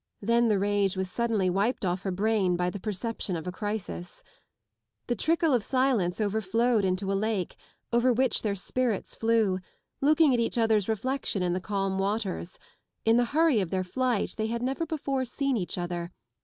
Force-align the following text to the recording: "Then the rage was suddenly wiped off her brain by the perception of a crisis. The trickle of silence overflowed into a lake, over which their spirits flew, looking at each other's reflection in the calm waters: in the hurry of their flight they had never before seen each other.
"Then 0.20 0.48
the 0.48 0.58
rage 0.58 0.96
was 0.96 1.08
suddenly 1.08 1.48
wiped 1.48 1.84
off 1.84 2.02
her 2.02 2.10
brain 2.10 2.56
by 2.56 2.70
the 2.70 2.80
perception 2.80 3.36
of 3.36 3.46
a 3.46 3.52
crisis. 3.52 4.24
The 5.06 5.14
trickle 5.14 5.54
of 5.54 5.62
silence 5.62 6.20
overflowed 6.20 6.84
into 6.84 7.12
a 7.12 7.14
lake, 7.14 7.54
over 7.92 8.12
which 8.12 8.42
their 8.42 8.56
spirits 8.56 9.14
flew, 9.14 9.60
looking 10.00 10.34
at 10.34 10.40
each 10.40 10.58
other's 10.58 10.88
reflection 10.88 11.44
in 11.44 11.52
the 11.52 11.60
calm 11.60 12.00
waters: 12.00 12.58
in 13.04 13.16
the 13.16 13.26
hurry 13.26 13.60
of 13.60 13.70
their 13.70 13.84
flight 13.84 14.34
they 14.36 14.48
had 14.48 14.60
never 14.60 14.84
before 14.86 15.24
seen 15.24 15.56
each 15.56 15.78
other. 15.78 16.10